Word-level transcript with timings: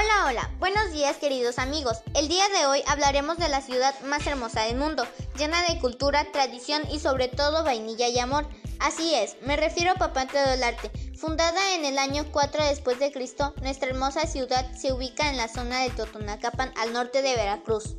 Hola, 0.00 0.26
hola, 0.26 0.50
buenos 0.60 0.92
días 0.92 1.16
queridos 1.16 1.58
amigos. 1.58 1.96
El 2.14 2.28
día 2.28 2.48
de 2.50 2.66
hoy 2.66 2.84
hablaremos 2.86 3.36
de 3.36 3.48
la 3.48 3.60
ciudad 3.60 3.98
más 4.02 4.24
hermosa 4.28 4.62
del 4.62 4.76
mundo, 4.76 5.04
llena 5.36 5.60
de 5.64 5.80
cultura, 5.80 6.30
tradición 6.30 6.82
y 6.88 7.00
sobre 7.00 7.26
todo 7.26 7.64
vainilla 7.64 8.06
y 8.06 8.16
amor. 8.20 8.46
Así 8.78 9.12
es, 9.16 9.36
me 9.42 9.56
refiero 9.56 9.90
a 9.90 9.94
Papantla 9.96 10.50
del 10.50 10.62
Arte. 10.62 10.92
Fundada 11.16 11.74
en 11.74 11.84
el 11.84 11.98
año 11.98 12.26
4 12.30 12.64
después 12.66 13.00
de 13.00 13.10
Cristo, 13.10 13.54
nuestra 13.60 13.88
hermosa 13.88 14.28
ciudad 14.28 14.70
se 14.72 14.92
ubica 14.92 15.30
en 15.30 15.36
la 15.36 15.48
zona 15.48 15.80
de 15.80 15.90
Totonacapan 15.90 16.72
al 16.76 16.92
norte 16.92 17.20
de 17.20 17.34
Veracruz. 17.34 17.96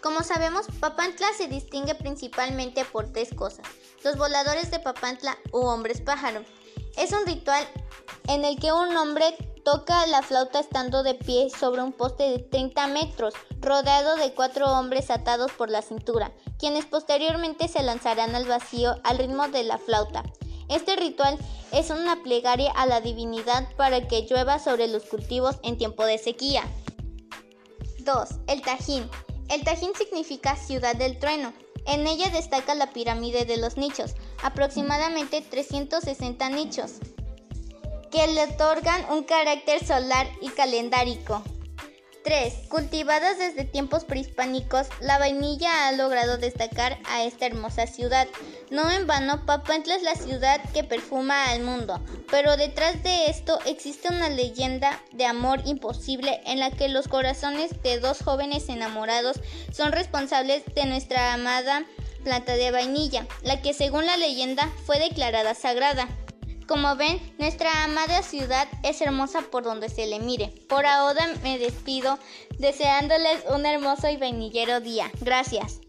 Como 0.00 0.22
sabemos, 0.22 0.66
Papantla 0.78 1.26
se 1.36 1.48
distingue 1.48 1.96
principalmente 1.96 2.84
por 2.84 3.12
tres 3.12 3.34
cosas. 3.34 3.66
Los 4.04 4.16
voladores 4.16 4.70
de 4.70 4.78
Papantla 4.78 5.36
u 5.50 5.66
hombres 5.66 6.00
pájaro. 6.00 6.44
Es 6.96 7.10
un 7.10 7.26
ritual 7.26 7.66
en 8.28 8.44
el 8.44 8.56
que 8.60 8.72
un 8.72 8.96
hombre 8.96 9.36
toca 9.64 10.06
la 10.06 10.22
flauta 10.22 10.60
estando 10.60 11.02
de 11.02 11.14
pie 11.14 11.50
sobre 11.50 11.82
un 11.82 11.92
poste 11.92 12.24
de 12.24 12.38
30 12.38 12.86
metros, 12.88 13.34
rodeado 13.60 14.16
de 14.16 14.32
cuatro 14.34 14.66
hombres 14.66 15.10
atados 15.10 15.52
por 15.52 15.70
la 15.70 15.82
cintura, 15.82 16.32
quienes 16.58 16.86
posteriormente 16.86 17.68
se 17.68 17.82
lanzarán 17.82 18.34
al 18.34 18.46
vacío 18.46 18.96
al 19.04 19.18
ritmo 19.18 19.48
de 19.48 19.64
la 19.64 19.78
flauta. 19.78 20.22
Este 20.68 20.96
ritual 20.96 21.36
es 21.72 21.90
una 21.90 22.22
plegaria 22.22 22.70
a 22.72 22.86
la 22.86 23.00
divinidad 23.00 23.68
para 23.76 24.06
que 24.06 24.22
llueva 24.22 24.58
sobre 24.58 24.88
los 24.88 25.04
cultivos 25.04 25.56
en 25.62 25.78
tiempo 25.78 26.04
de 26.04 26.18
sequía. 26.18 26.62
2. 28.00 28.28
El 28.46 28.62
Tajín. 28.62 29.08
El 29.48 29.64
Tajín 29.64 29.90
significa 29.96 30.56
ciudad 30.56 30.94
del 30.94 31.18
trueno. 31.18 31.52
En 31.86 32.06
ella 32.06 32.28
destaca 32.30 32.74
la 32.74 32.92
pirámide 32.92 33.44
de 33.46 33.56
los 33.56 33.76
nichos, 33.76 34.14
aproximadamente 34.42 35.40
360 35.40 36.50
nichos 36.50 37.00
que 38.10 38.26
le 38.26 38.44
otorgan 38.44 39.04
un 39.10 39.22
carácter 39.24 39.84
solar 39.84 40.26
y 40.40 40.48
calendárico. 40.48 41.42
3. 42.22 42.68
Cultivadas 42.68 43.38
desde 43.38 43.64
tiempos 43.64 44.04
prehispánicos, 44.04 44.88
la 45.00 45.18
vainilla 45.18 45.88
ha 45.88 45.92
logrado 45.92 46.36
destacar 46.36 46.98
a 47.06 47.24
esta 47.24 47.46
hermosa 47.46 47.86
ciudad. 47.86 48.28
No 48.70 48.90
en 48.90 49.06
vano, 49.06 49.46
Papantla 49.46 49.94
es 49.94 50.02
la 50.02 50.14
ciudad 50.14 50.60
que 50.74 50.84
perfuma 50.84 51.46
al 51.46 51.62
mundo, 51.62 52.00
pero 52.30 52.56
detrás 52.56 53.02
de 53.02 53.26
esto 53.26 53.58
existe 53.64 54.08
una 54.08 54.28
leyenda 54.28 55.02
de 55.12 55.24
amor 55.24 55.62
imposible 55.64 56.40
en 56.44 56.60
la 56.60 56.70
que 56.70 56.88
los 56.88 57.08
corazones 57.08 57.82
de 57.82 57.98
dos 58.00 58.22
jóvenes 58.22 58.68
enamorados 58.68 59.40
son 59.72 59.92
responsables 59.92 60.62
de 60.74 60.84
nuestra 60.84 61.32
amada 61.32 61.84
planta 62.22 62.54
de 62.54 62.70
vainilla, 62.70 63.26
la 63.42 63.62
que 63.62 63.72
según 63.72 64.04
la 64.04 64.18
leyenda 64.18 64.70
fue 64.84 64.98
declarada 64.98 65.54
sagrada. 65.54 66.06
Como 66.70 66.94
ven, 66.94 67.20
nuestra 67.36 67.82
amada 67.82 68.22
ciudad 68.22 68.68
es 68.84 69.00
hermosa 69.00 69.40
por 69.50 69.64
donde 69.64 69.88
se 69.88 70.06
le 70.06 70.20
mire. 70.20 70.54
Por 70.68 70.86
ahora 70.86 71.26
me 71.42 71.58
despido 71.58 72.16
deseándoles 72.60 73.42
un 73.52 73.66
hermoso 73.66 74.08
y 74.08 74.16
vainillero 74.16 74.78
día. 74.78 75.10
Gracias. 75.20 75.80